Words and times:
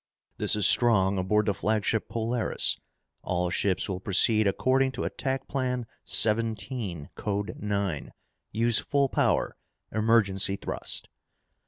"This 0.37 0.55
is 0.55 0.65
Strong 0.65 1.19
aboard 1.19 1.45
the 1.45 1.53
flagship 1.53 2.09
Polaris! 2.09 2.75
All 3.21 3.51
ships 3.51 3.87
will 3.87 3.99
proceed 3.99 4.47
according 4.47 4.93
to 4.93 5.03
attack 5.03 5.47
plan 5.47 5.85
seventeen 6.03 7.09
code 7.13 7.57
nine. 7.59 8.09
Use 8.51 8.79
full 8.79 9.09
power! 9.09 9.55
Emergency 9.91 10.55
thrust!" 10.55 11.07